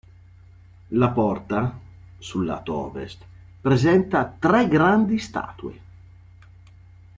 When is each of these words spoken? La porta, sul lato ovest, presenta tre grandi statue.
La 1.01 1.09
porta, 1.11 1.59
sul 2.17 2.43
lato 2.47 2.73
ovest, 2.75 3.23
presenta 3.61 4.35
tre 4.39 4.67
grandi 4.67 5.19
statue. 5.19 5.81